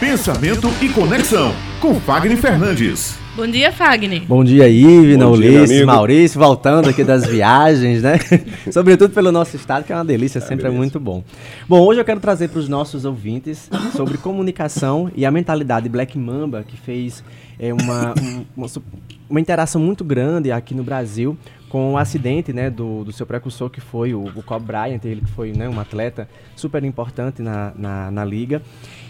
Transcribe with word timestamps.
Pensamento 0.00 0.68
e 0.82 0.90
Conexão, 0.90 1.54
com 1.80 1.94
Fagner 1.94 2.36
Fernandes. 2.36 3.18
Bom 3.34 3.46
dia, 3.46 3.72
Fagner. 3.72 4.24
Bom 4.26 4.44
dia, 4.44 4.68
Ivna, 4.68 5.26
Ulisses, 5.26 5.86
Maurício, 5.86 6.38
voltando 6.38 6.90
aqui 6.90 7.02
das 7.02 7.24
viagens, 7.28 8.02
né? 8.02 8.18
Sobretudo 8.70 9.14
pelo 9.14 9.32
nosso 9.32 9.56
estado, 9.56 9.84
que 9.84 9.92
é 9.94 9.96
uma 9.96 10.04
delícia, 10.04 10.38
sempre 10.38 10.66
é, 10.66 10.68
é 10.68 10.70
muito 10.70 11.00
bom. 11.00 11.24
Bom, 11.66 11.80
hoje 11.80 11.98
eu 11.98 12.04
quero 12.04 12.20
trazer 12.20 12.48
para 12.48 12.58
os 12.58 12.68
nossos 12.68 13.06
ouvintes 13.06 13.70
sobre 13.96 14.18
comunicação 14.18 15.10
e 15.16 15.24
a 15.24 15.30
mentalidade 15.30 15.88
Black 15.88 16.18
Mamba, 16.18 16.62
que 16.62 16.76
fez 16.76 17.24
é, 17.58 17.72
uma, 17.72 18.14
uma, 18.54 18.66
uma 19.30 19.40
interação 19.40 19.80
muito 19.80 20.04
grande 20.04 20.52
aqui 20.52 20.74
no 20.74 20.84
Brasil 20.84 21.38
com 21.68 21.94
o 21.94 21.98
acidente 21.98 22.52
né, 22.52 22.70
do, 22.70 23.04
do 23.04 23.12
seu 23.12 23.26
precursor, 23.26 23.70
que 23.70 23.80
foi 23.80 24.14
o, 24.14 24.24
o 24.24 24.42
Cobb 24.42 24.64
Bryant, 24.64 25.00
ele 25.04 25.20
que 25.20 25.30
foi 25.30 25.52
né, 25.52 25.68
um 25.68 25.80
atleta 25.80 26.28
super 26.54 26.82
importante 26.84 27.42
na, 27.42 27.72
na, 27.76 28.10
na 28.10 28.24
liga, 28.24 28.62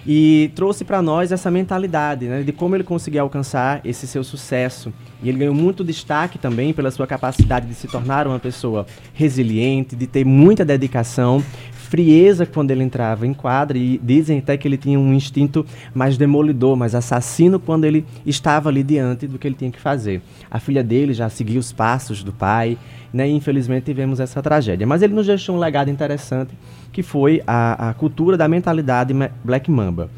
e 0.07 0.51
trouxe 0.55 0.85
para 0.85 1.03
nós 1.03 1.33
essa 1.33 1.51
mentalidade 1.51 2.27
né, 2.27 2.43
de 2.43 2.53
como 2.53 2.77
ele 2.77 2.85
conseguiu 2.85 3.23
alcançar 3.23 3.81
esse 3.85 4.07
seu 4.07 4.23
sucesso. 4.23 4.93
E 5.23 5.29
ele 5.29 5.39
ganhou 5.39 5.55
muito 5.55 5.83
destaque 5.83 6.39
também 6.39 6.73
pela 6.73 6.91
sua 6.91 7.07
capacidade 7.07 7.67
de 7.67 7.75
se 7.75 7.89
tornar 7.89 8.27
uma 8.27 8.39
pessoa 8.39 8.87
resiliente, 9.13 9.97
de 9.97 10.07
ter 10.07 10.25
muita 10.25 10.65
dedicação, 10.65 11.43
frieza 11.73 12.45
quando 12.45 12.71
ele 12.71 12.83
entrava 12.83 13.27
em 13.27 13.33
quadra 13.33 13.79
e 13.79 13.99
dizem 14.03 14.39
até 14.39 14.57
que 14.57 14.67
ele 14.67 14.77
tinha 14.77 14.99
um 14.99 15.15
instinto 15.15 15.65
mais 15.95 16.17
demolidor, 16.19 16.77
mais 16.77 16.95
assassino 16.95 17.59
quando 17.59 17.85
ele 17.85 18.05
estava 18.25 18.69
ali 18.69 18.83
diante 18.83 19.27
do 19.27 19.39
que 19.39 19.47
ele 19.47 19.55
tinha 19.55 19.71
que 19.71 19.81
fazer. 19.81 20.21
A 20.51 20.59
filha 20.59 20.83
dele 20.83 21.15
já 21.15 21.29
seguia 21.29 21.59
os 21.59 21.73
passos 21.73 22.23
do 22.23 22.33
pai, 22.33 22.77
né? 23.17 23.27
Infelizmente 23.29 23.85
tivemos 23.85 24.21
essa 24.21 24.43
tragédia. 24.43 24.87
Mas 24.87 25.01
ele 25.01 25.15
nos 25.15 25.27
deixou 25.27 25.57
um 25.57 25.59
legado 25.59 25.91
interessante 25.91 26.53
que 26.93 27.03
foi 27.03 27.43
a, 27.47 27.91
a 27.91 27.95
cultura 27.95 28.37
da 28.37 28.47
mentalidade 28.47 29.15
Black 29.43 29.71
Mamba. 29.71 30.11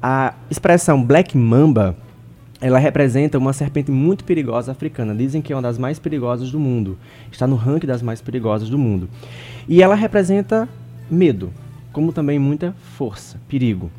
A 0.00 0.34
expressão 0.48 1.02
Black 1.02 1.36
Mamba 1.36 1.96
ela 2.60 2.78
representa 2.78 3.36
uma 3.36 3.52
serpente 3.52 3.90
muito 3.90 4.24
perigosa 4.24 4.70
africana. 4.72 5.14
Dizem 5.14 5.42
que 5.42 5.52
é 5.52 5.56
uma 5.56 5.62
das 5.62 5.76
mais 5.76 5.98
perigosas 5.98 6.50
do 6.50 6.60
mundo. 6.60 6.96
Está 7.30 7.46
no 7.46 7.56
ranking 7.56 7.88
das 7.88 8.00
mais 8.00 8.22
perigosas 8.22 8.70
do 8.70 8.78
mundo. 8.78 9.08
E 9.68 9.82
ela 9.82 9.96
representa 9.96 10.68
medo, 11.10 11.52
como 11.92 12.12
também 12.12 12.38
muita 12.38 12.74
força, 12.96 13.38
perigo. 13.48 13.90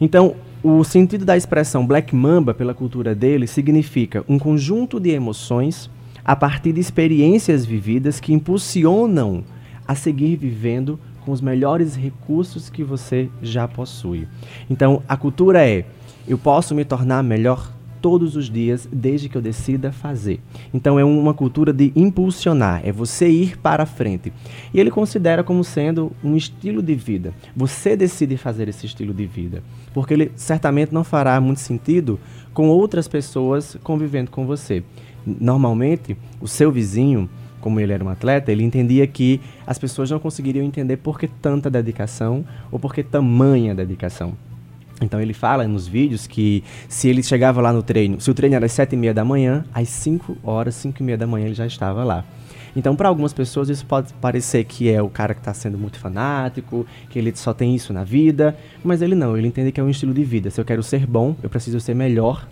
Então, 0.00 0.34
o 0.62 0.82
sentido 0.82 1.24
da 1.24 1.36
expressão 1.36 1.86
Black 1.86 2.16
Mamba, 2.16 2.54
pela 2.54 2.74
cultura 2.74 3.14
dele, 3.14 3.46
significa 3.46 4.24
um 4.28 4.38
conjunto 4.38 4.98
de 4.98 5.10
emoções 5.10 5.90
a 6.28 6.36
partir 6.36 6.74
de 6.74 6.80
experiências 6.80 7.64
vividas 7.64 8.20
que 8.20 8.34
impulsionam 8.34 9.42
a 9.86 9.94
seguir 9.94 10.36
vivendo 10.36 11.00
com 11.24 11.32
os 11.32 11.40
melhores 11.40 11.96
recursos 11.96 12.68
que 12.68 12.84
você 12.84 13.30
já 13.40 13.66
possui. 13.66 14.28
Então, 14.68 15.02
a 15.08 15.16
cultura 15.16 15.66
é: 15.66 15.86
eu 16.28 16.36
posso 16.36 16.74
me 16.74 16.84
tornar 16.84 17.22
melhor 17.22 17.72
todos 18.00 18.36
os 18.36 18.50
dias, 18.50 18.88
desde 18.92 19.28
que 19.28 19.36
eu 19.36 19.42
decida 19.42 19.92
fazer. 19.92 20.40
Então 20.72 20.98
é 20.98 21.04
uma 21.04 21.34
cultura 21.34 21.72
de 21.72 21.92
impulsionar, 21.94 22.80
é 22.84 22.92
você 22.92 23.28
ir 23.28 23.58
para 23.58 23.82
a 23.82 23.86
frente. 23.86 24.32
E 24.72 24.80
ele 24.80 24.90
considera 24.90 25.44
como 25.44 25.62
sendo 25.62 26.12
um 26.22 26.36
estilo 26.36 26.82
de 26.82 26.94
vida. 26.94 27.32
Você 27.56 27.96
decide 27.96 28.36
fazer 28.36 28.68
esse 28.68 28.86
estilo 28.86 29.12
de 29.12 29.26
vida, 29.26 29.62
porque 29.92 30.14
ele 30.14 30.32
certamente 30.36 30.92
não 30.92 31.04
fará 31.04 31.40
muito 31.40 31.60
sentido 31.60 32.18
com 32.52 32.68
outras 32.68 33.06
pessoas 33.06 33.76
convivendo 33.82 34.30
com 34.30 34.46
você. 34.46 34.82
Normalmente, 35.26 36.16
o 36.40 36.48
seu 36.48 36.72
vizinho, 36.72 37.28
como 37.60 37.80
ele 37.80 37.92
era 37.92 38.04
um 38.04 38.08
atleta, 38.08 38.50
ele 38.50 38.64
entendia 38.64 39.06
que 39.06 39.40
as 39.66 39.78
pessoas 39.78 40.10
não 40.10 40.18
conseguiriam 40.18 40.64
entender 40.64 40.96
por 40.96 41.18
que 41.18 41.28
tanta 41.28 41.70
dedicação 41.70 42.44
ou 42.70 42.78
por 42.78 42.94
que 42.94 43.02
tamanha 43.02 43.74
dedicação. 43.74 44.34
Então 45.00 45.20
ele 45.20 45.32
fala 45.32 45.66
nos 45.66 45.86
vídeos 45.86 46.26
que 46.26 46.64
se 46.88 47.08
ele 47.08 47.22
chegava 47.22 47.60
lá 47.60 47.72
no 47.72 47.82
treino, 47.82 48.20
se 48.20 48.30
o 48.30 48.34
treino 48.34 48.56
era 48.56 48.66
às 48.66 48.72
sete 48.72 48.94
e 48.94 48.96
meia 48.96 49.14
da 49.14 49.24
manhã, 49.24 49.64
às 49.72 49.88
5 49.88 50.38
horas, 50.42 50.74
cinco 50.74 51.00
e 51.00 51.04
meia 51.04 51.16
da 51.16 51.26
manhã 51.26 51.46
ele 51.46 51.54
já 51.54 51.66
estava 51.66 52.02
lá. 52.04 52.24
Então, 52.76 52.94
para 52.94 53.08
algumas 53.08 53.32
pessoas, 53.32 53.68
isso 53.68 53.84
pode 53.84 54.12
parecer 54.14 54.64
que 54.64 54.90
é 54.90 55.02
o 55.02 55.08
cara 55.08 55.34
que 55.34 55.40
está 55.40 55.52
sendo 55.54 55.78
muito 55.78 55.98
fanático, 55.98 56.86
que 57.10 57.18
ele 57.18 57.32
só 57.34 57.52
tem 57.52 57.74
isso 57.74 57.92
na 57.92 58.04
vida, 58.04 58.56
mas 58.84 59.02
ele 59.02 59.14
não, 59.14 59.36
ele 59.36 59.48
entende 59.48 59.72
que 59.72 59.80
é 59.80 59.82
um 59.82 59.88
estilo 59.88 60.14
de 60.14 60.22
vida. 60.22 60.50
Se 60.50 60.60
eu 60.60 60.64
quero 60.64 60.82
ser 60.82 61.06
bom, 61.06 61.34
eu 61.42 61.48
preciso 61.48 61.80
ser 61.80 61.94
melhor 61.94 62.46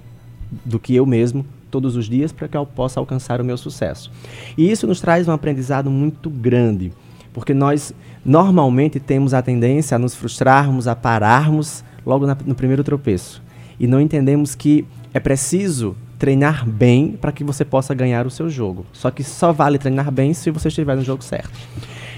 do 0.65 0.79
que 0.79 0.95
eu 0.95 1.07
mesmo 1.07 1.45
todos 1.71 1.97
os 1.97 2.07
dias 2.09 2.33
para 2.33 2.49
que 2.49 2.57
eu 2.57 2.65
possa 2.65 2.99
alcançar 2.99 3.41
o 3.41 3.45
meu 3.45 3.57
sucesso. 3.57 4.11
E 4.57 4.71
isso 4.71 4.87
nos 4.87 5.01
traz 5.01 5.29
um 5.29 5.33
aprendizado 5.33 5.91
muito 5.91 6.31
grande, 6.31 6.93
porque 7.33 7.53
nós 7.53 7.93
normalmente 8.25 8.99
temos 8.99 9.35
a 9.35 9.43
tendência 9.43 9.95
a 9.95 9.99
nos 9.99 10.15
frustrarmos, 10.15 10.89
a 10.89 10.97
pararmos 10.97 11.85
logo 12.07 12.27
na, 12.27 12.37
no 12.47 12.55
primeiro 12.55 12.85
tropeço. 12.85 13.43
E 13.79 13.87
não 13.87 14.01
entendemos 14.01 14.55
que 14.55 14.87
é 15.13 15.21
preciso 15.21 15.97
treinar 16.19 16.67
bem 16.67 17.13
para 17.21 17.33
que 17.33 17.45
você 17.45 17.65
possa 17.65 17.95
ganhar 17.95 18.27
o 18.27 18.31
seu 18.31 18.49
jogo. 18.49 18.87
Só 18.93 19.11
que 19.11 19.23
só 19.23 19.53
vale 19.53 19.79
treinar 19.79 20.11
bem 20.11 20.33
se 20.33 20.51
você 20.51 20.69
estiver 20.69 20.97
no 20.97 21.03
jogo 21.03 21.23
certo. 21.23 21.59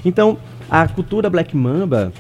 Então, 0.05 0.39
a 0.71 0.87
cultura 0.87 1.29
Black 1.29 1.57
Mamba, 1.57 2.13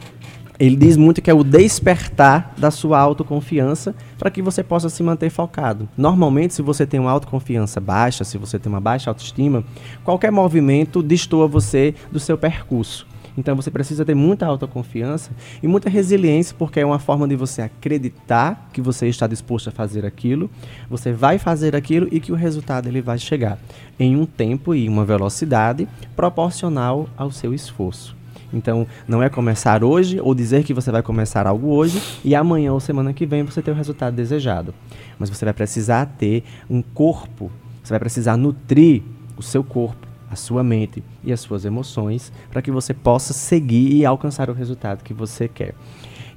ele 0.58 0.74
diz 0.74 0.96
muito 0.96 1.22
que 1.22 1.30
é 1.30 1.34
o 1.34 1.44
despertar 1.44 2.52
da 2.58 2.70
sua 2.70 2.98
autoconfiança 2.98 3.94
para 4.18 4.30
que 4.30 4.42
você 4.42 4.64
possa 4.64 4.88
se 4.88 5.02
manter 5.02 5.30
focado. 5.30 5.88
Normalmente, 5.96 6.54
se 6.54 6.62
você 6.62 6.84
tem 6.84 6.98
uma 6.98 7.12
autoconfiança 7.12 7.80
baixa, 7.80 8.24
se 8.24 8.36
você 8.36 8.58
tem 8.58 8.70
uma 8.70 8.80
baixa 8.80 9.08
autoestima, 9.10 9.62
qualquer 10.02 10.32
movimento 10.32 11.02
destoa 11.02 11.46
você 11.46 11.94
do 12.10 12.18
seu 12.18 12.36
percurso. 12.36 13.06
Então 13.38 13.54
você 13.54 13.71
precisa 13.71 14.04
ter 14.04 14.16
muita 14.16 14.47
autoconfiança 14.47 15.31
e 15.62 15.69
muita 15.69 15.88
resiliência, 15.88 16.56
porque 16.59 16.81
é 16.81 16.84
uma 16.84 16.99
forma 16.99 17.28
de 17.28 17.37
você 17.37 17.62
acreditar 17.62 18.69
que 18.72 18.81
você 18.81 19.06
está 19.06 19.28
disposto 19.28 19.69
a 19.69 19.71
fazer 19.71 20.04
aquilo, 20.04 20.50
você 20.91 21.12
vai 21.12 21.38
fazer 21.38 21.77
aquilo 21.77 22.09
e 22.10 22.19
que 22.19 22.32
o 22.32 22.34
resultado 22.34 22.88
ele 22.88 23.00
vai 23.00 23.16
chegar 23.16 23.56
em 23.97 24.16
um 24.16 24.27
tempo 24.27 24.75
e 24.75 24.88
uma 24.88 25.04
velocidade 25.04 25.87
proporcional 26.16 27.09
ao 27.16 27.31
seu 27.31 27.54
esforço. 27.54 28.16
Então, 28.53 28.88
não 29.06 29.22
é 29.22 29.28
começar 29.28 29.84
hoje 29.84 30.19
ou 30.21 30.34
dizer 30.34 30.65
que 30.65 30.75
você 30.75 30.91
vai 30.91 31.03
começar 31.03 31.47
algo 31.47 31.69
hoje 31.69 32.03
e 32.25 32.34
amanhã 32.34 32.72
ou 32.72 32.81
semana 32.81 33.12
que 33.12 33.25
vem 33.25 33.44
você 33.44 33.62
ter 33.62 33.71
o 33.71 33.75
resultado 33.75 34.16
desejado. 34.16 34.75
Mas 35.16 35.31
você 35.31 35.44
vai 35.44 35.54
precisar 35.54 36.06
ter 36.19 36.43
um 36.69 36.82
corpo, 36.82 37.53
você 37.84 37.91
vai 37.91 38.00
precisar 38.00 38.37
nutrir 38.37 39.03
o 39.37 39.43
seu 39.43 39.62
corpo 39.62 40.07
a 40.31 40.37
sua 40.37 40.62
mente 40.62 41.03
e 41.25 41.33
as 41.33 41.41
suas 41.41 41.65
emoções 41.65 42.33
para 42.50 42.62
que 42.62 42.71
você 42.71 42.93
possa 42.93 43.33
seguir 43.33 43.93
e 43.94 44.05
alcançar 44.05 44.50
o 44.50 44.53
resultado 44.53 45.03
que 45.03 45.15
você 45.15 45.49
quer. 45.49 45.75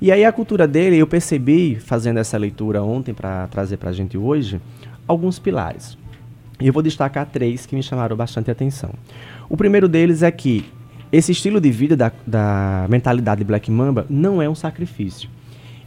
E 0.01 0.11
aí 0.11 0.25
a 0.25 0.31
cultura 0.31 0.67
dele, 0.67 0.97
eu 0.97 1.05
percebi, 1.05 1.75
fazendo 1.75 2.17
essa 2.17 2.37
leitura 2.37 2.81
ontem 2.81 3.13
para 3.13 3.47
trazer 3.47 3.77
para 3.77 3.91
a 3.91 3.93
gente 3.93 4.17
hoje, 4.17 4.59
alguns 5.07 5.37
pilares. 5.37 5.97
E 6.59 6.67
eu 6.67 6.73
vou 6.73 6.81
destacar 6.81 7.27
três 7.27 7.65
que 7.65 7.75
me 7.75 7.83
chamaram 7.83 8.15
bastante 8.15 8.49
atenção. 8.49 8.91
O 9.47 9.55
primeiro 9.55 9.87
deles 9.87 10.23
é 10.23 10.31
que 10.31 10.65
esse 11.11 11.31
estilo 11.31 11.59
de 11.59 11.69
vida 11.69 11.95
da, 11.95 12.11
da 12.25 12.87
mentalidade 12.89 13.43
Black 13.43 13.69
Mamba 13.69 14.05
não 14.09 14.41
é 14.41 14.49
um 14.49 14.55
sacrifício. 14.55 15.29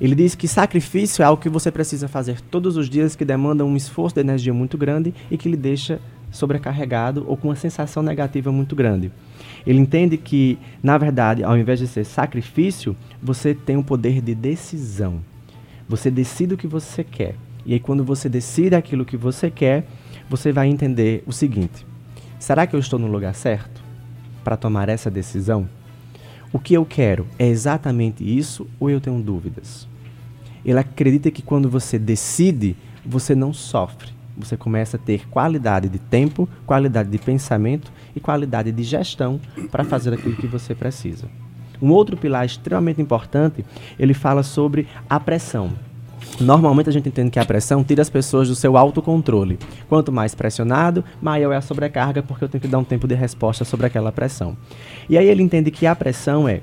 Ele 0.01 0.15
diz 0.15 0.35
que 0.35 0.47
sacrifício 0.47 1.23
é 1.23 1.25
algo 1.25 1.41
que 1.41 1.49
você 1.49 1.71
precisa 1.71 2.09
fazer 2.09 2.41
todos 2.41 2.77
os 2.77 2.91
dias, 2.91 3.17
que 3.17 3.25
demanda 3.25 3.65
um 3.65 3.77
esforço 3.77 4.15
de 4.15 4.21
energia 4.21 4.53
muito 4.53 4.77
grande 4.77 5.15
e 5.31 5.39
que 5.39 5.49
lhe 5.49 5.57
deixa 5.57 6.01
sobrecarregado 6.35 7.25
ou 7.27 7.37
com 7.37 7.49
uma 7.49 7.57
sensação 7.57 8.03
negativa 8.03 8.51
muito 8.51 8.75
grande. 8.75 9.11
Ele 9.67 9.79
entende 9.79 10.19
que, 10.19 10.59
na 10.83 10.99
verdade, 10.99 11.43
ao 11.43 11.57
invés 11.57 11.79
de 11.79 11.87
ser 11.87 12.05
sacrifício, 12.05 12.95
você 13.23 13.55
tem 13.55 13.77
o 13.77 13.81
um 13.81 13.83
poder 13.83 14.21
de 14.21 14.35
decisão. 14.35 15.21
Você 15.89 16.11
decide 16.11 16.55
o 16.55 16.57
que 16.57 16.67
você 16.67 17.05
quer. 17.05 17.37
E 17.65 17.73
aí, 17.73 17.81
quando 17.81 18.05
você 18.05 18.29
decide 18.29 18.75
aquilo 18.75 19.05
que 19.05 19.17
você 19.17 19.51
quer, 19.51 19.87
você 20.29 20.53
vai 20.53 20.69
entender 20.69 21.23
o 21.27 21.33
seguinte: 21.33 21.87
será 22.39 22.67
que 22.67 22.75
eu 22.75 22.81
estou 22.81 22.99
no 22.99 23.07
lugar 23.07 23.35
certo 23.35 23.83
para 24.43 24.57
tomar 24.57 24.89
essa 24.89 25.11
decisão? 25.11 25.69
O 26.53 26.59
que 26.59 26.75
eu 26.75 26.85
quero 26.85 27.27
é 27.39 27.47
exatamente 27.47 28.23
isso 28.25 28.67
ou 28.79 28.91
eu 28.91 29.01
tenho 29.01 29.21
dúvidas? 29.23 29.89
Ele 30.65 30.79
acredita 30.79 31.31
que 31.31 31.43
quando 31.43 31.71
você 31.71 31.99
decide, 31.99 32.77
você 33.05 33.35
não 33.35 33.53
sofre 33.53 34.15
você 34.37 34.57
começa 34.57 34.97
a 34.97 35.01
ter 35.01 35.29
qualidade 35.29 35.89
de 35.89 35.99
tempo, 35.99 36.49
qualidade 36.67 37.09
de 37.09 37.19
pensamento 37.19 37.93
e 38.15 38.21
qualidade 38.21 38.73
de 38.73 38.83
gestão 38.83 39.41
para 39.71 39.85
fazer 39.85 40.13
aquilo 40.15 40.37
que 40.37 40.47
você 40.47 40.75
precisa. 40.75 41.29
Um 41.81 41.91
outro 41.91 42.17
pilar 42.17 42.45
extremamente 42.45 43.01
importante, 43.01 43.65
ele 43.99 44.15
fala 44.15 44.43
sobre 44.43 44.87
a 45.09 45.19
pressão. 45.21 45.73
Normalmente 46.41 46.89
a 46.89 46.93
gente 46.93 47.09
entende 47.09 47.31
que 47.31 47.39
a 47.39 47.45
pressão 47.45 47.85
tira 47.85 48.03
as 48.03 48.11
pessoas 48.11 48.49
do 48.49 48.55
seu 48.55 48.77
autocontrole. 48.77 49.59
Quanto 49.89 50.11
mais 50.11 50.35
pressionado, 50.35 51.05
maior 51.21 51.53
é 51.53 51.57
a 51.57 51.61
sobrecarga, 51.61 52.23
porque 52.23 52.45
eu 52.45 52.49
tenho 52.49 52.63
que 52.63 52.69
dar 52.69 52.79
um 52.79 52.85
tempo 52.85 53.07
de 53.07 53.15
resposta 53.15 53.65
sobre 53.65 53.87
aquela 53.87 54.11
pressão. 54.11 54.57
E 55.09 55.19
aí 55.19 55.29
ele 55.29 55.43
entende 55.43 55.71
que 55.71 55.87
a 55.87 55.95
pressão 55.95 56.49
é 56.49 56.61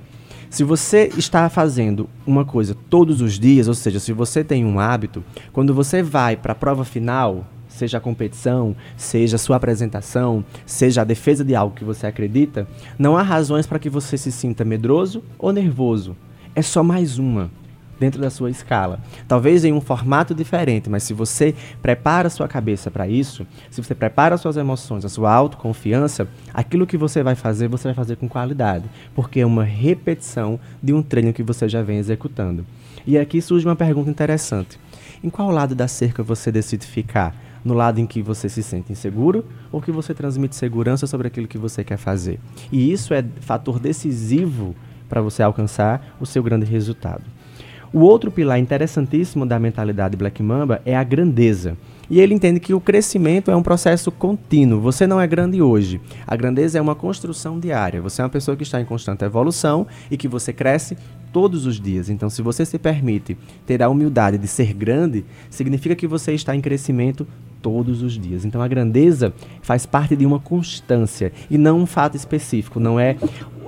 se 0.52 0.66
você 0.66 1.10
está 1.18 1.50
fazendo 1.50 2.10
uma 2.28 2.44
coisa 2.44 2.76
todos 2.90 3.22
os 3.22 3.40
dias, 3.40 3.70
ou 3.70 3.74
seja, 3.74 4.02
se 4.02 4.12
você 4.12 4.44
tem 4.44 4.66
um 4.66 4.82
hábito, 4.82 5.24
quando 5.54 5.74
você 5.74 6.04
vai 6.04 6.36
para 6.36 6.52
a 6.52 6.56
prova 6.56 6.84
final, 6.84 7.46
seja 7.72 7.98
a 7.98 8.02
competição, 8.02 8.76
seja 8.96 9.38
a 9.38 9.40
sua 9.40 9.56
apresentação, 9.56 10.44
seja 10.66 11.02
a 11.02 11.06
defesa 11.06 11.44
de 11.44 11.56
algo 11.56 11.76
que 11.76 11.84
você 11.84 12.06
acredita, 12.06 12.68
não 13.00 13.18
há 13.18 13.22
razões 13.24 13.66
para 13.66 13.80
que 13.80 13.90
você 13.90 14.18
se 14.18 14.32
sinta 14.32 14.64
medroso 14.64 15.24
ou 15.40 15.52
nervoso. 15.52 16.16
É 16.54 16.62
só 16.62 16.84
mais 16.84 17.18
uma. 17.18 17.50
dentro 18.02 18.20
da 18.20 18.32
sua 18.32 18.50
escala. 18.50 19.00
Talvez 19.28 19.64
em 19.64 19.72
um 19.72 19.80
formato 19.80 20.34
diferente, 20.34 20.90
mas 20.90 21.04
se 21.04 21.14
você 21.14 21.54
prepara 21.84 22.28
a 22.28 22.32
sua 22.32 22.48
cabeça 22.48 22.90
para 22.90 23.08
isso, 23.08 23.46
se 23.70 23.82
você 23.82 23.94
prepara 23.94 24.34
as 24.34 24.42
suas 24.42 24.58
emoções, 24.58 25.06
a 25.06 25.10
sua 25.10 25.32
autoconfiança, 25.32 26.28
aquilo 26.52 26.88
que 26.88 26.98
você 26.98 27.22
vai 27.22 27.36
fazer, 27.36 27.68
você 27.68 27.90
vai 27.90 27.94
fazer 27.94 28.16
com 28.16 28.28
qualidade, 28.28 28.86
porque 29.14 29.42
é 29.42 29.46
uma 29.46 29.64
repetição 29.64 30.60
de 30.82 30.92
um 30.92 31.04
treino 31.04 31.32
que 31.32 31.44
você 31.44 31.70
já 31.70 31.84
vem 31.84 32.00
executando. 32.00 32.66
E 33.06 33.20
aqui 33.20 33.40
surge 33.40 33.68
uma 33.68 33.76
pergunta 33.76 34.10
interessante. 34.10 34.80
Em 35.24 35.30
qual 35.30 35.52
lado 35.52 35.76
da 35.76 35.88
cerca 35.88 36.24
você 36.24 36.52
decide 36.52 36.88
ficar? 36.88 37.36
No 37.64 37.74
lado 37.74 38.00
em 38.00 38.08
que 38.08 38.22
você 38.22 38.50
se 38.50 38.64
sente 38.64 38.92
inseguro 38.92 39.46
ou 39.72 39.82
que 39.82 39.92
você 39.92 40.14
transmite 40.14 40.56
segurança 40.56 41.06
sobre 41.06 41.28
aquilo 41.28 41.48
que 41.48 41.58
você 41.58 41.84
quer 41.84 41.98
fazer? 41.98 42.40
E 42.72 42.92
isso 42.92 43.14
é 43.14 43.24
fator 43.42 43.80
decisivo 43.80 44.76
para 45.08 45.22
você 45.22 45.44
alcançar 45.44 46.16
o 46.20 46.26
seu 46.26 46.42
grande 46.42 46.66
resultado. 46.66 47.24
O 47.94 48.00
outro 48.00 48.32
pilar 48.32 48.58
interessantíssimo 48.58 49.46
da 49.46 49.60
mentalidade 49.60 50.16
Black 50.16 50.42
Mamba 50.42 50.82
é 50.86 50.96
a 50.96 51.04
grandeza. 51.04 51.76
E 52.10 52.22
ele 52.22 52.34
entende 52.34 52.60
que 52.60 52.74
o 52.74 52.80
crescimento 52.80 53.52
é 53.52 53.56
um 53.56 53.62
processo 53.62 54.10
contínuo. 54.12 54.80
Você 54.80 55.06
não 55.06 55.20
é 55.20 55.28
grande 55.28 55.62
hoje. 55.62 56.00
A 56.26 56.36
grandeza 56.36 56.78
é 56.78 56.82
uma 56.82 56.96
construção 56.96 57.60
diária. 57.60 58.02
Você 58.02 58.22
é 58.22 58.24
uma 58.24 58.30
pessoa 58.30 58.56
que 58.56 58.64
está 58.64 58.80
em 58.80 58.86
constante 58.86 59.26
evolução 59.26 59.86
e 60.10 60.16
que 60.16 60.28
você 60.28 60.54
cresce 60.54 60.98
todos 61.34 61.66
os 61.66 61.80
dias. 61.80 62.10
Então, 62.10 62.30
se 62.30 62.42
você 62.42 62.66
se 62.66 62.80
permite 62.80 63.38
ter 63.66 63.84
a 63.84 63.90
humildade 63.90 64.38
de 64.38 64.48
ser 64.48 64.74
grande, 64.74 65.26
significa 65.50 65.96
que 65.96 66.08
você 66.08 66.34
está 66.34 66.56
em 66.56 66.62
crescimento 66.62 67.28
todos 67.62 68.02
os 68.02 68.18
dias. 68.18 68.46
Então, 68.46 68.62
a 68.62 68.68
grandeza 68.68 69.34
faz 69.62 69.86
parte 69.86 70.16
de 70.16 70.26
uma 70.26 70.40
constância 70.40 71.32
e 71.50 71.58
não 71.58 71.80
um 71.80 71.86
fato 71.86 72.16
específico. 72.16 72.80
Não 72.80 73.00
é, 73.00 73.16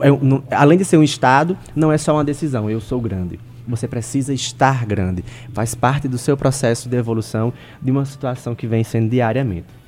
é 0.02 0.10
não, 0.22 0.44
além 0.52 0.78
de 0.78 0.86
ser 0.86 0.98
um 0.98 1.04
estado, 1.04 1.58
não 1.76 1.92
é 1.92 1.98
só 1.98 2.14
uma 2.14 2.24
decisão. 2.24 2.70
Eu 2.70 2.82
sou 2.82 3.00
grande. 3.00 3.40
Você 3.68 3.88
precisa 3.88 4.34
estar 4.34 4.86
grande. 4.86 5.24
Faz 5.54 5.74
parte 5.74 6.08
do 6.08 6.18
seu 6.18 6.36
processo 6.36 6.90
de 6.90 6.98
evolução 6.98 7.54
de 7.82 7.92
uma 7.92 8.06
situação 8.06 8.56
que 8.56 8.68
vem 8.68 8.84
sendo 8.84 9.10
diariamente. 9.10 9.83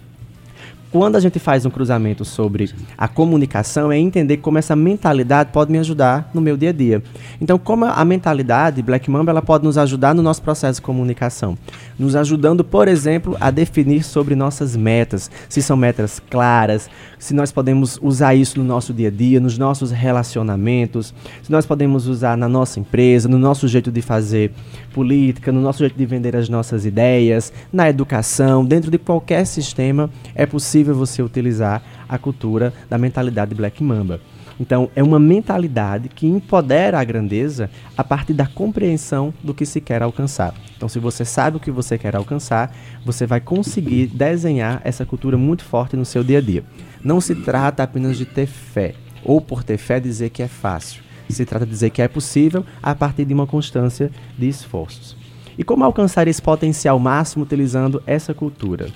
Quando 0.92 1.18
a 1.18 1.20
gente 1.20 1.40
faz 1.40 1.66
um 1.66 1.70
cruzamento 1.70 2.24
sobre 2.24 2.72
a 2.98 3.06
comunicação, 3.06 3.92
é 3.92 3.98
entender 3.98 4.38
como 4.38 4.58
essa 4.58 4.76
mentalidade 4.78 5.50
pode 5.52 5.70
me 5.70 5.78
ajudar 5.78 6.30
no 6.34 6.40
meu 6.40 6.56
dia 6.56 6.70
a 6.70 6.74
dia. 6.74 7.04
Então, 7.42 7.58
como 7.58 7.84
a 7.84 8.06
mentalidade 8.06 8.82
Black 8.82 9.12
Mamba 9.12 9.32
ela 9.32 9.42
pode 9.42 9.66
nos 9.66 9.78
ajudar 9.78 10.16
no 10.16 10.22
nosso 10.22 10.42
processo 10.42 10.80
de 10.80 10.86
comunicação, 10.86 11.58
nos 12.00 12.16
ajudando, 12.16 12.64
por 12.64 12.88
exemplo, 12.88 13.36
a 13.42 13.52
definir 13.52 14.04
sobre 14.04 14.36
nossas 14.36 14.76
metas, 14.76 15.30
se 15.50 15.62
são 15.62 15.76
metas 15.76 16.22
claras, 16.30 16.90
se 17.20 17.34
nós 17.34 17.52
podemos 17.52 18.00
usar 18.02 18.36
isso 18.36 18.58
no 18.60 18.66
nosso 18.66 18.94
dia 18.94 19.10
a 19.10 19.12
dia, 19.12 19.40
nos 19.40 19.58
nossos 19.58 19.92
relacionamentos, 19.92 21.14
se 21.44 21.52
nós 21.52 21.66
podemos 21.66 22.08
usar 22.08 22.38
na 22.38 22.48
nossa 22.48 22.80
empresa, 22.80 23.28
no 23.28 23.40
nosso 23.40 23.68
jeito 23.68 23.92
de 23.92 24.02
fazer 24.02 24.52
política, 24.94 25.52
no 25.52 25.60
nosso 25.60 25.80
jeito 25.80 25.98
de 25.98 26.06
vender 26.06 26.36
as 26.38 26.48
nossas 26.48 26.86
ideias, 26.86 27.52
na 27.74 27.90
educação, 27.90 28.64
dentro 28.64 28.90
de 28.90 28.98
qualquer 28.98 29.46
sistema, 29.46 30.10
é 30.34 30.46
possível 30.46 30.75
você 30.84 31.22
utilizar 31.22 31.82
a 32.08 32.18
cultura 32.18 32.74
da 32.90 32.98
mentalidade 32.98 33.54
Black 33.56 33.84
Mamba. 33.84 34.20
Então, 34.60 34.90
é 34.96 35.04
uma 35.04 35.20
mentalidade 35.20 36.08
que 36.08 36.26
empodera 36.26 37.00
a 37.00 37.04
grandeza 37.04 37.70
a 37.98 38.04
partir 38.04 38.34
da 38.34 38.48
compreensão 38.48 39.34
do 39.44 39.54
que 39.54 39.66
se 39.66 39.82
quer 39.82 40.02
alcançar. 40.02 40.54
Então, 40.78 40.88
se 40.88 40.98
você 40.98 41.26
sabe 41.26 41.58
o 41.58 41.60
que 41.60 41.72
você 41.72 41.98
quer 41.98 42.16
alcançar, 42.16 42.74
você 43.04 43.26
vai 43.26 43.42
conseguir 43.42 44.08
desenhar 44.08 44.82
essa 44.84 45.06
cultura 45.06 45.38
muito 45.38 45.64
forte 45.64 45.98
no 45.98 46.06
seu 46.06 46.24
dia 46.24 46.38
a 46.38 46.42
dia. 46.42 46.64
Não 47.04 47.20
se 47.20 47.36
trata 47.36 47.84
apenas 47.84 48.18
de 48.18 48.26
ter 48.26 48.48
fé, 48.48 48.96
ou 49.24 49.42
por 49.42 49.64
ter 49.64 49.78
fé 49.78 50.00
dizer 50.00 50.30
que 50.30 50.42
é 50.42 50.48
fácil. 50.48 51.04
Se 51.30 51.44
trata 51.44 51.66
de 51.66 51.72
dizer 51.72 51.90
que 51.90 52.02
é 52.02 52.08
possível 52.08 52.66
a 52.82 52.96
partir 52.96 53.26
de 53.26 53.34
uma 53.34 53.48
constância 53.48 54.12
de 54.38 54.48
esforços. 54.48 55.18
E 55.58 55.64
como 55.64 55.84
alcançar 55.84 56.28
esse 56.28 56.42
potencial 56.42 57.00
máximo 57.00 57.44
utilizando 57.44 58.02
essa 58.06 58.34
cultura? 58.34 58.90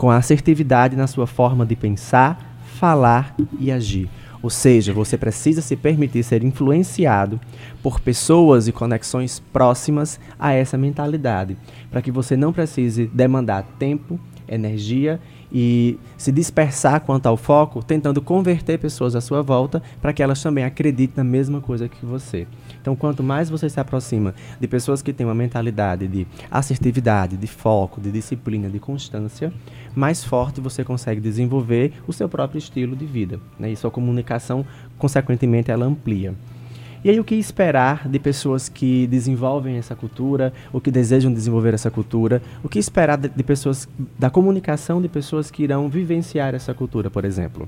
Com 0.00 0.10
assertividade 0.10 0.96
na 0.96 1.06
sua 1.06 1.26
forma 1.26 1.66
de 1.66 1.76
pensar, 1.76 2.58
falar 2.78 3.36
e 3.58 3.70
agir. 3.70 4.08
Ou 4.42 4.48
seja, 4.48 4.94
você 4.94 5.18
precisa 5.18 5.60
se 5.60 5.76
permitir 5.76 6.22
ser 6.22 6.42
influenciado 6.42 7.38
por 7.82 8.00
pessoas 8.00 8.66
e 8.66 8.72
conexões 8.72 9.40
próximas 9.52 10.18
a 10.38 10.54
essa 10.54 10.78
mentalidade, 10.78 11.54
para 11.90 12.00
que 12.00 12.10
você 12.10 12.34
não 12.34 12.50
precise 12.50 13.10
demandar 13.12 13.62
tempo, 13.78 14.18
energia 14.48 15.20
e 15.52 15.98
se 16.16 16.30
dispersar 16.30 17.00
quanto 17.00 17.26
ao 17.26 17.36
foco, 17.36 17.82
tentando 17.82 18.22
converter 18.22 18.78
pessoas 18.78 19.14
à 19.14 19.20
sua 19.20 19.42
volta 19.42 19.82
para 20.00 20.12
que 20.12 20.22
elas 20.22 20.42
também 20.42 20.64
acreditem 20.64 21.14
na 21.16 21.24
mesma 21.24 21.60
coisa 21.60 21.88
que 21.88 22.04
você. 22.04 22.46
Então, 22.80 22.96
quanto 22.96 23.22
mais 23.22 23.50
você 23.50 23.68
se 23.68 23.78
aproxima 23.78 24.34
de 24.60 24.66
pessoas 24.66 25.02
que 25.02 25.12
têm 25.12 25.26
uma 25.26 25.34
mentalidade 25.34 26.06
de 26.06 26.26
assertividade, 26.50 27.36
de 27.36 27.46
foco, 27.46 28.00
de 28.00 28.10
disciplina, 28.10 28.68
de 28.68 28.78
constância, 28.78 29.52
mais 29.94 30.24
forte 30.24 30.60
você 30.60 30.84
consegue 30.84 31.20
desenvolver 31.20 31.92
o 32.06 32.12
seu 32.12 32.28
próprio 32.28 32.58
estilo 32.58 32.96
de 32.96 33.04
vida. 33.04 33.40
Né? 33.58 33.72
E 33.72 33.76
sua 33.76 33.90
comunicação, 33.90 34.64
consequentemente, 34.98 35.70
ela 35.70 35.84
amplia. 35.84 36.34
E 37.02 37.08
aí, 37.08 37.18
o 37.18 37.24
que 37.24 37.34
esperar 37.34 38.06
de 38.06 38.18
pessoas 38.18 38.68
que 38.68 39.06
desenvolvem 39.06 39.78
essa 39.78 39.96
cultura, 39.96 40.52
ou 40.70 40.82
que 40.82 40.90
desejam 40.90 41.32
desenvolver 41.32 41.72
essa 41.72 41.90
cultura? 41.90 42.42
O 42.62 42.68
que 42.68 42.78
esperar 42.78 43.16
de, 43.16 43.30
de 43.30 43.42
pessoas, 43.42 43.88
da 44.18 44.28
comunicação 44.28 45.00
de 45.00 45.08
pessoas 45.08 45.50
que 45.50 45.62
irão 45.62 45.88
vivenciar 45.88 46.54
essa 46.54 46.74
cultura, 46.74 47.08
por 47.08 47.24
exemplo? 47.24 47.66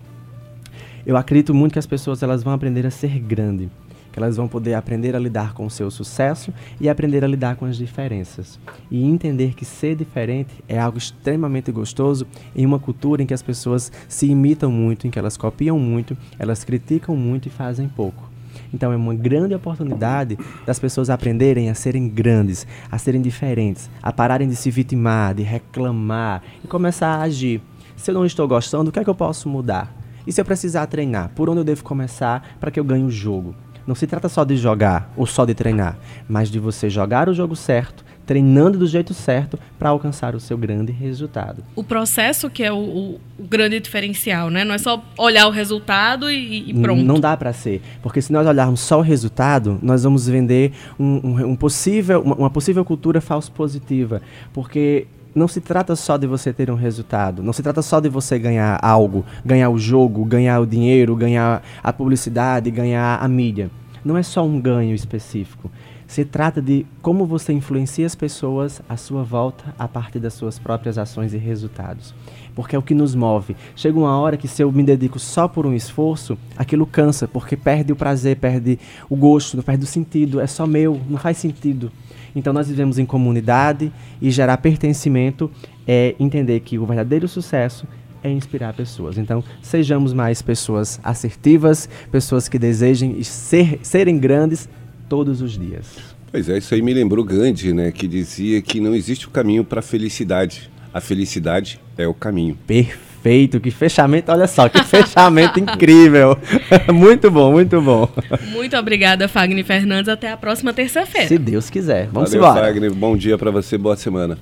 Eu 1.06 1.17
acredito 1.17 1.55
muito 1.55 1.73
que 1.73 1.79
as 1.79 1.87
pessoas 1.87 2.23
elas 2.23 2.43
vão 2.43 2.52
aprender 2.52 2.87
a 2.87 2.90
ser 2.90 3.19
grande, 3.20 3.70
que 4.12 4.19
elas 4.19 4.37
vão 4.37 4.46
poder 4.46 4.75
aprender 4.75 5.17
a 5.17 5.19
lidar 5.19 5.55
com 5.55 5.64
o 5.64 5.70
seu 5.70 5.90
sucesso 5.90 6.52
e 6.78 6.87
aprender 6.87 7.25
a 7.25 7.26
lidar 7.26 7.56
com 7.56 7.64
as 7.64 7.78
diferenças. 7.78 8.61
E 8.90 9.02
entender 9.02 9.55
que 9.55 9.64
ser 9.64 9.96
diferente 9.96 10.52
é 10.69 10.78
algo 10.78 10.99
extremamente 10.99 11.73
gostoso 11.73 12.26
em 12.55 12.67
uma 12.67 12.78
cultura 12.78 13.23
em 13.23 13.26
que 13.26 13.32
as 13.32 13.43
pessoas 13.43 13.90
se 14.06 14.26
imitam 14.26 14.70
muito, 14.70 15.06
em 15.06 15.11
que 15.11 15.19
elas 15.19 15.38
copiam 15.38 15.78
muito, 15.78 16.14
elas 16.38 16.64
criticam 16.64 17.17
muito 17.17 17.49
e 17.49 17.50
fazem 17.50 17.88
pouco. 17.88 18.31
Então 18.72 18.93
é 18.93 18.96
uma 18.96 19.14
grande 19.14 19.54
oportunidade 19.54 20.38
das 20.66 20.78
pessoas 20.78 21.10
aprenderem 21.10 21.70
a 21.70 21.75
serem 21.75 22.08
grandes, 22.08 22.66
a 22.90 22.99
serem 22.99 23.22
diferentes, 23.22 23.90
a 24.02 24.12
pararem 24.12 24.49
de 24.49 24.56
se 24.56 24.70
vitimar, 24.70 25.34
de 25.34 25.43
reclamar 25.43 26.43
e 26.64 26.66
começar 26.66 27.08
a 27.08 27.22
agir. 27.22 27.60
Se 27.96 28.10
eu 28.10 28.14
não 28.14 28.26
estou 28.26 28.49
gostando, 28.49 28.90
o 28.90 28.93
que 28.93 28.99
é 28.99 29.04
que 29.04 29.10
eu 29.10 29.14
posso 29.14 29.49
mudar? 29.49 29.94
E 30.26 30.32
se 30.32 30.40
eu 30.40 30.44
precisar 30.44 30.87
treinar, 30.87 31.31
por 31.34 31.49
onde 31.49 31.60
eu 31.60 31.64
devo 31.64 31.82
começar 31.82 32.56
para 32.60 32.70
que 32.70 32.78
eu 32.78 32.84
ganhe 32.84 33.04
o 33.04 33.10
jogo? 33.10 33.54
Não 33.87 33.94
se 33.94 34.06
trata 34.06 34.28
só 34.28 34.44
de 34.44 34.56
jogar 34.56 35.12
ou 35.16 35.26
só 35.26 35.44
de 35.44 35.54
treinar, 35.54 35.99
mas 36.28 36.49
de 36.49 36.58
você 36.58 36.88
jogar 36.88 37.28
o 37.28 37.34
jogo 37.34 37.56
certo, 37.56 38.01
treinando 38.26 38.78
do 38.78 38.86
jeito 38.86 39.12
certo 39.14 39.58
para 39.78 39.90
alcançar 39.90 40.35
o 40.35 40.40
seu 40.40 40.56
grande 40.56 40.92
resultado. 40.92 41.62
O 41.75 41.82
processo 41.82 42.49
que 42.49 42.62
é 42.62 42.73
o, 42.73 42.76
o, 42.76 43.20
o, 43.38 43.47
grande 43.49 43.80
diferencial, 43.80 44.50
né? 44.50 44.64
Não 44.64 44.75
é 44.75 44.78
só 44.78 45.02
olhar 45.18 45.47
o 45.47 45.50
resultado 45.50 46.30
e, 46.30 46.70
e 46.70 46.75
pronto. 46.75 47.02
Não 47.02 47.18
dá 47.18 47.37
para 47.37 47.52
ser, 47.52 47.82
porque 48.02 48.23
se 48.23 48.32
nós 48.32 48.47
olharmos 48.47 48.80
só 48.80 48.99
o 48.99 49.02
resultado, 49.02 49.78
nós 49.82 50.04
vamos 50.04 50.26
vender 50.26 50.73
um, 50.99 51.20
um, 51.25 51.47
um 51.50 51.56
possível, 51.56 52.20
uma, 52.20 52.35
uma 52.35 52.50
possível 52.50 52.85
cultura 52.85 53.20
falso 53.20 53.50
positiva, 53.52 54.23
porque 54.52 55.06
não 55.35 55.49
se 55.49 55.61
trata 55.61 55.97
só 55.97 56.16
de 56.16 56.26
você 56.26 56.52
ter 56.52 56.70
um 56.70 56.75
resultado, 56.75 57.42
não 57.42 57.52
se 57.52 57.62
trata 57.62 57.82
só 57.82 58.00
de 58.00 58.08
você 58.08 58.38
ganhar 58.38 58.78
algo, 58.82 59.25
ganhar 59.44 59.70
o 59.70 59.78
jogo, 59.78 60.25
ganhar 60.25 60.61
o 60.61 60.66
dinheiro, 60.66 61.16
ganhar 61.16 61.62
a 61.82 61.92
publicidade, 61.92 62.70
ganhar 62.70 63.18
a 63.23 63.28
mídia. 63.28 63.70
Não 64.04 64.16
é 64.16 64.23
só 64.23 64.44
um 64.44 64.61
ganho 64.61 64.94
específico. 64.94 65.70
Se 66.06 66.25
trata 66.25 66.61
de 66.61 66.85
como 67.00 67.26
você 67.26 67.52
influencia 67.52 68.04
as 68.04 68.14
pessoas 68.14 68.82
à 68.88 68.97
sua 68.97 69.23
volta 69.23 69.75
a 69.78 69.88
partir 69.88 70.18
das 70.18 70.35
suas 70.35 70.59
próprias 70.59 70.99
ações 70.99 71.32
e 71.32 71.38
resultados. 71.38 72.14
Porque 72.54 72.76
é 72.76 72.78
o 72.78 72.82
que 72.82 72.94
nos 72.94 73.14
move. 73.14 73.56
Chega 73.75 73.99
uma 73.99 74.18
hora 74.18 74.37
que 74.37 74.47
se 74.47 74.62
eu 74.62 74.71
me 74.71 74.82
dedico 74.82 75.18
só 75.18 75.49
por 75.49 75.64
um 75.64 75.73
esforço, 75.73 76.37
aquilo 76.56 76.87
cansa, 76.87 77.26
porque 77.26 77.56
perde 77.56 77.92
o 77.92 77.97
prazer, 77.97 78.37
perde 78.37 78.78
o 79.09 79.16
gosto, 79.16 79.62
perde 79.62 79.85
o 79.85 79.87
sentido. 79.87 80.40
É 80.40 80.47
só 80.47 80.66
meu, 80.66 81.00
não 81.09 81.18
faz 81.18 81.38
sentido. 81.38 81.90
Então 82.35 82.52
nós 82.52 82.68
vivemos 82.68 82.99
em 82.99 83.06
comunidade 83.06 83.92
e 84.21 84.30
gerar 84.30 84.56
pertencimento 84.59 85.50
é 85.87 86.14
entender 86.18 86.61
que 86.61 86.78
o 86.78 86.87
verdadeiro 86.87 87.26
sucesso 87.26 87.87
é 88.23 88.30
inspirar 88.30 88.73
pessoas. 88.73 89.18
Então, 89.18 89.42
sejamos 89.61 90.12
mais 90.12 90.40
pessoas 90.40 91.00
assertivas, 91.02 91.88
pessoas 92.11 92.49
que 92.49 92.59
desejem 92.59 93.23
ser, 93.23 93.80
serem 93.82 94.18
grandes 94.18 94.68
todos 95.12 95.42
os 95.42 95.59
dias. 95.59 95.85
Pois 96.31 96.49
é, 96.49 96.57
isso 96.57 96.73
aí 96.73 96.81
me 96.81 96.95
lembrou 96.95 97.23
Gandhi, 97.23 97.75
né, 97.75 97.92
que 97.92 98.09
dizia 98.09 98.62
que 98.62 98.81
não 98.81 98.95
existe 98.95 99.26
o 99.26 99.31
caminho 99.31 99.62
para 99.62 99.81
a 99.81 99.83
felicidade. 99.83 100.71
A 100.95 101.02
felicidade 101.02 101.78
é 101.99 102.09
o 102.09 102.14
caminho. 102.14 102.57
Perfeito, 102.66 103.61
que 103.61 103.71
fechamento, 103.71 104.33
olha 104.33 104.47
só, 104.47 104.71
que 104.71 104.83
fechamento 104.83 105.61
incrível. 105.61 106.38
muito 106.95 107.31
bom, 107.31 107.52
muito 107.52 107.78
bom. 107.83 108.09
Muito 108.52 108.75
obrigada, 108.75 109.28
Fagner 109.28 109.66
Fernandes. 109.66 110.09
Até 110.09 110.33
a 110.33 110.37
próxima 110.38 110.73
terça-feira. 110.73 111.28
Se 111.28 111.37
Deus 111.37 111.69
quiser. 111.69 112.09
Vamos 112.11 112.31
Valeu, 112.31 112.49
embora. 112.49 112.66
Fagner, 112.66 112.95
bom 112.95 113.14
dia 113.14 113.37
para 113.37 113.50
você, 113.50 113.76
boa 113.76 113.97
semana. 113.97 114.38